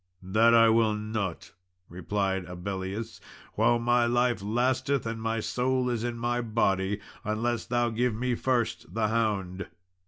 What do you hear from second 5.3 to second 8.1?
soul is in my body, unless thou